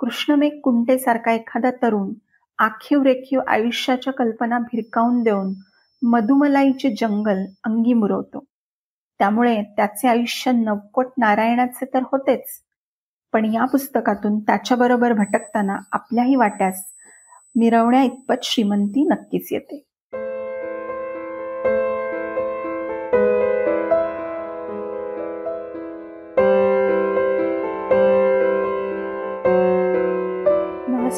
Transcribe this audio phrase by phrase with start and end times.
[0.00, 2.12] कृष्णमेघ कुंटेसारखा एखादा तरुण
[2.58, 5.54] आखीव रेखीव आयुष्याच्या कल्पना भिरकावून देऊन
[6.02, 8.44] मधुमलाईचे जंगल अंगी मुरवतो
[9.18, 12.62] त्यामुळे त्याचे आयुष्य नवकोट नारायणाचे तर होतेच
[13.32, 16.84] पण या पुस्तकातून त्याच्याबरोबर भटकताना आपल्याही वाट्यास
[17.54, 19.82] मिरवण्या इतपत श्रीमंती नक्कीच येते.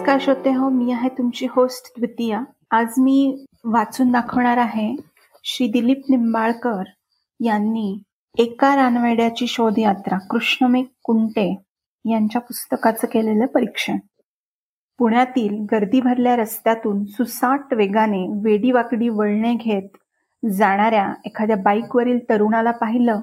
[0.09, 2.41] नमस्कार श्रोते हो मी आहे तुमची होस्ट द्वितीया.
[2.71, 4.95] आज मी वाचून दाखवणार आहे
[5.45, 6.83] श्री दिलीप निंबाळकर
[7.41, 8.03] यांनी
[8.39, 11.47] एका रानवेड्याची शोधयात्रा कृष्णमे कुंटे
[12.05, 13.99] यांच्या पुस्तकाचं केलेलं परीक्षण.
[14.99, 19.97] पुण्यातील गर्दी भरल्या रस्त्यातून सुसाट वेगाने वेडीवाकडी वळणे घेत
[20.45, 23.21] जाणाऱ्या एखाद्या बाईकवरील तरुणाला पाहिलं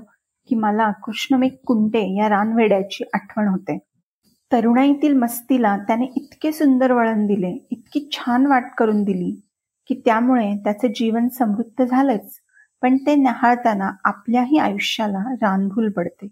[0.49, 3.77] की मला कृष्णमेघ कुंटे या रानवेड्याची आठवण होते.
[4.51, 9.31] तरुणाईतील मस्तीला त्याने इतके सुंदर वळण दिले इतकी छान वाट करून दिली
[9.89, 12.39] की त्यामुळे त्याचे जीवन समृद्ध झालंच
[12.81, 16.27] पण ते न्याहाळताना आपल्याही आयुष्याला रानभूल पडते.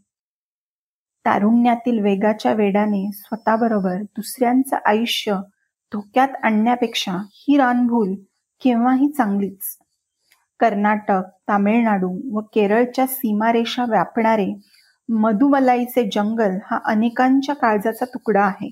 [1.25, 5.35] तारुण्यातील वेगाच्या वेडाने स्वतःबरोबर दुसऱ्यांचं आयुष्य
[5.91, 8.13] धोक्यात आणण्यापेक्षा ही रानभूल
[8.61, 9.77] केव्हाही चांगलीच.
[10.59, 14.53] कर्नाटक तामिळनाडू व केरळच्या सीमारेषा व्यापणारे
[15.09, 18.69] मधुमलाईचे जंगल हा अनेकांच्या काळजाचा तुकडा आहे.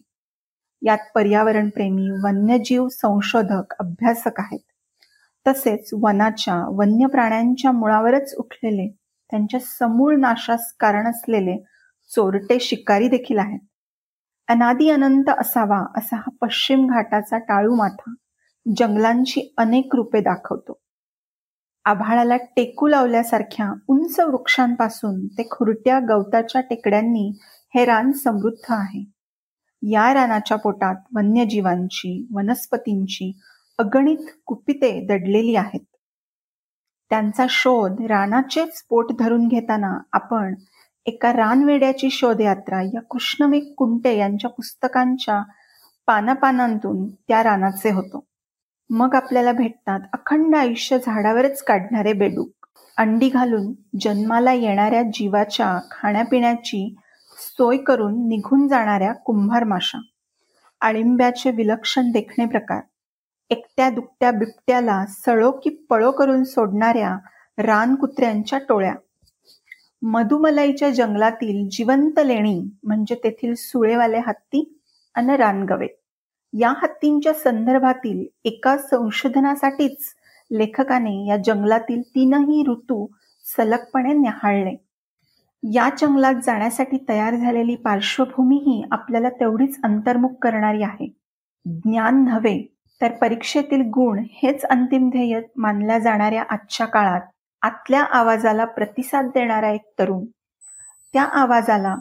[0.82, 4.60] यात पर्यावरणप्रेमी वन्यजीव संशोधक अभ्यासक आहेत.
[5.48, 8.88] तसेच वनाच्या वन्य प्राण्यांच्या मुळावरच उठलेले
[9.30, 11.58] त्यांच्या समूळ नाशास कारण असलेले
[12.12, 13.60] चोरटे शिकारी देखील आहेत.
[14.48, 18.14] अनादी अनंत असावा असा हा पश्चिम घाटाचा टाळू माथा
[18.66, 20.80] जंगलांची अनेक रूपे दाखवतो.
[21.86, 27.40] आभाळाला टेकू लावल्यासारख्या उंच वृक्षांपासून ते खुरट्या गवताच्या टेकड्यांनी
[27.76, 29.04] हे रान समृद्ध आहे.
[29.84, 33.40] या रानाच्या पोटात वन्यजीवांची वनस्पतींची
[33.80, 35.86] अगणित कुपिते दडलेली आहेत.
[37.10, 40.56] त्यांचा शोध रानाचेच पोट धरून घेताना आपण
[41.06, 45.42] एका रानवेड्याची शोधयात्रा या कृष्णमेघ कुंटे यांच्या पुस्तकांच्या
[46.08, 48.31] पानापानांतून त्या रानाचे होतो.
[48.94, 52.68] मग आपल्याला भेटतात अखंड आयुष्य झाडावरच काढणारे बेडूक.
[52.98, 56.96] अंडी घालून जन्माला येणाऱ्या जीवाच्या खाण्यापिण्याची
[57.58, 60.00] सोय करून निघून जाणाऱ्या कुंभार माशा.
[60.82, 62.82] आळिंब्याचे विलक्षण देखणे प्रकार.
[63.50, 67.18] एकट्या दुकट्या बिबट्याला सळो की पळो करून सोडणाऱ्या
[67.58, 68.96] रानकुत्र्यांच्या टोळ्या.
[70.02, 74.82] मधुमलाईच्या जंगलातील जिवंत लेणी म्हणजे तेथील सुळेवाले हत्ती
[75.16, 75.88] आणि रानगवे.
[76.54, 80.14] या हत्तींच्या संदर्भातील एका संशोधनासाठीच
[80.52, 83.06] लेखकाने या जंगलातील तीनही ऋतू
[83.46, 84.76] सलगपणे न्याहाळले
[85.64, 91.08] या जंगलात जाण्यासाठी तयार झालेली पार्श्वभूमीही आपल्याला तेवढीच अंतर्मुख करणारी आहे.
[91.66, 92.62] ज्ञान नव्हे
[93.02, 97.22] तर परीक्षेतील गुण हेच अंतिम ध्येय मानल्या जाणाऱ्या आजच्या काळात
[97.62, 100.26] आतल्या आवाजाला प्रतिसाद देणारा एक तरुण.
[101.14, 101.96] त्या आवाजाला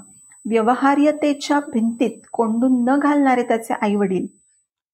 [0.44, 4.26] व्यवहार्यतेच्या भिंतीत कोंडून न घालणारे त्याचे आई वडील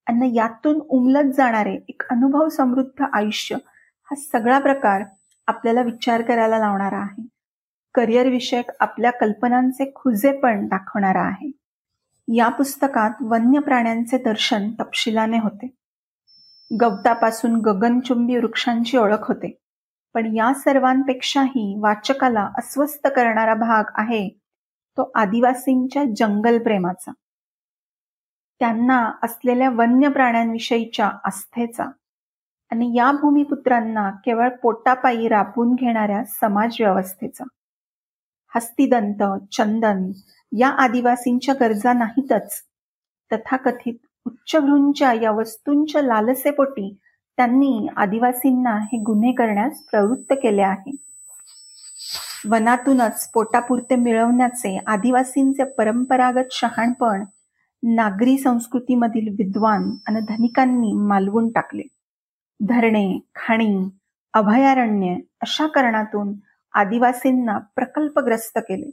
[0.07, 3.55] आणि यातून उमलत जाणारे एक अनुभव समृद्ध आयुष्य
[4.03, 5.03] हा सगळा प्रकार
[5.47, 7.27] आपल्याला विचार करायला लावणारा आहे.
[7.95, 11.51] करिअर विषयक आपल्या कल्पनांचे खुजेपण दाखवणारा आहे.
[12.35, 15.75] या पुस्तकात वन्य प्राण्यांचे दर्शन तपशिलाने होते.
[16.81, 19.59] गवतापासून गगनचुंबी वृक्षांची ओळख होते.
[20.13, 24.29] पण या सर्वांपेक्षाही वाचकाला अस्वस्थ करणारा भाग आहे
[24.97, 27.11] तो आदिवासींच्या जंगल प्रेमाचा.
[28.59, 31.85] त्यांना असलेल्या वन्य प्राण्यांविषयीच्या आस्थेचा
[32.71, 37.43] आणि या भूमिपुत्रांना केवळ पोटापायी राबवून घेणाऱ्या समाज व्यवस्थेचा
[38.55, 40.11] हस्तिदंत चंदन
[40.51, 42.61] या आदिवासींच्या गरजा नाहीतच.
[43.31, 43.93] तथाकथित
[44.25, 46.97] उच्चभ्रूंच्या या वस्तूंच्या लालसेपोटी
[47.37, 50.95] त्यांनी आदिवासींना हे गुन्हे करण्यास प्रवृत्त केले आहे.
[52.49, 57.23] वनातूनच पोटापुरते मिळवण्याचे आदिवासींचे परंपरागत शहाणपण
[57.83, 61.81] नागरी संस्कृतीमधील विद्वान आणि धनिकांनी मालवून टाकले.
[62.59, 63.89] धरणे खाणी
[64.33, 66.33] अभयारण्य अशा करणातून
[66.73, 68.89] आदिवासींना प्रकल्पग्रस्त केले.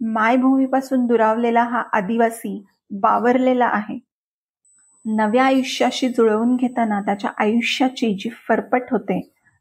[0.00, 3.98] मायभूमीपासून दुरावलेला हा आदिवासी बावरलेला आहे.
[5.04, 9.20] नव्या आयुष्याशी जुळवून घेताना त्याच्या आयुष्याची जी फरफट होते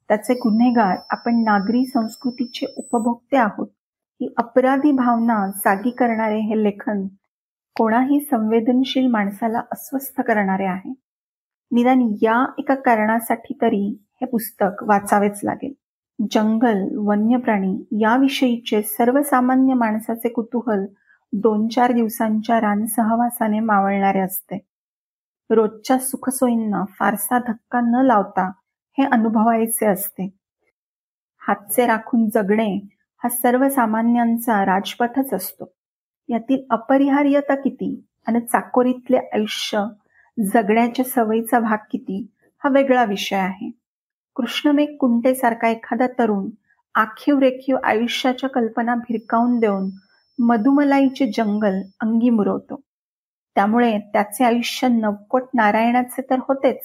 [0.10, 3.68] त्याचे गुन्हेगार आपण नागरी संस्कृतीचे उपभोक्ते आहोत.
[4.22, 7.08] ही अपराधी भावना जागी करणारे हे लेखन
[7.76, 10.94] कोणाही संवेदनशील माणसाला अस्वस्थ करणारे आहे.
[11.72, 15.74] निदान या एका कारणासाठी तरी हे पुस्तक वाचावेच लागेल.
[16.32, 20.86] जंगल वन्य प्राणी याविषयीचे सर्वसामान्य माणसाचे कुतूहल
[21.34, 24.66] दोन चार दिवसांच्या रानसहवासाने मावळणारे असते.
[25.50, 28.52] रोजच्या सुखसोयींना फारसा धक्का न लावता
[28.98, 30.30] हे अनुभवायचे असते.
[31.48, 32.80] हातचे राखून जगणे
[33.24, 35.74] हा सर्वसामान्यांचा राजपथच असतो.
[36.30, 39.84] यातील अपरिहार्यता किती आणि चाकोरीतले आयुष्य
[40.38, 42.26] जगण्याच्या सवयीचा भाग किती
[42.64, 43.72] हा वेगळा विषय आहे.
[44.36, 46.50] कृष्णमेघ कुंटेसारखा एखादा तरुण
[46.96, 49.90] आखीव रेखीव आयुष्याच्या कल्पना भिरकावून देऊन
[50.40, 52.82] मधुमलाईचे जंगल अंगी मुरवतो
[53.56, 56.82] त्यामुळे त्याचे आयुष्य नवकोट नारायणाचे तर होतेच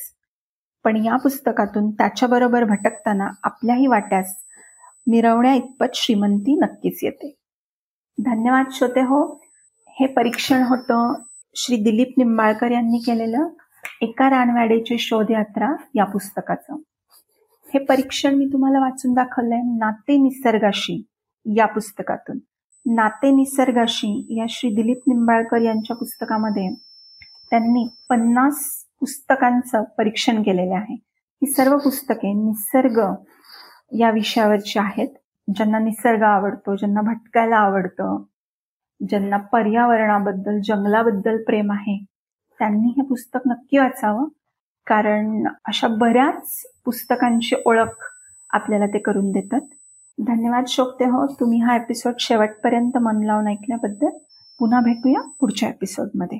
[0.85, 4.35] पण या पुस्तकातून त्याच्याबरोबर भटकताना आपल्याही वाट्यास
[5.07, 7.35] मिरवण्या इतपत श्रीमंती नक्कीच येते.
[8.19, 9.41] धन्यवाद श्रोते हो.
[9.87, 11.15] हे परीक्षण होतं
[11.55, 13.49] श्री दिलीप निंबाळकर यांनी केलेलं
[14.01, 16.77] एका रानवाडेची शोधयात्रा या पुस्तकाचं.
[17.75, 21.07] हे परीक्षण मी तुम्हाला वाचून दाखवलंय नाते निसर्गाशी
[21.57, 22.39] या पुस्तकातून.
[22.87, 26.75] नाते निसर्गाशी या श्री दिलीप निंबाळकर यांच्या पुस्तकामध्ये
[27.51, 30.95] त्यांनी पन्नास पुस्तकांचं परीक्षण केलेलं आहे.
[31.11, 33.15] ही सर्व पुस्तके निसर्ग
[33.99, 35.09] या विषयावरची आहेत.
[35.49, 38.23] ज्यांना निसर्ग आवडतो ज्यांना भटकायला आवडतं
[39.09, 42.05] ज्यांना पर्यावरणाबद्दल जंगलाबद्दल प्रेम आहे
[42.59, 44.25] त्यांनी हे पुस्तक नक्की वाचावं.
[44.87, 48.05] कारण अशा बऱ्याच पुस्तकांची ओळख
[48.51, 49.61] आपल्याला ते करून देतात.
[50.27, 54.09] धन्यवाद शोकते हो तुम्ही हा एपिसोड शेवटपर्यंत मन लावून ऐकल्याबद्दल.
[54.59, 56.39] पुन्हा भेटूया पुढच्या एपिसोडमध्ये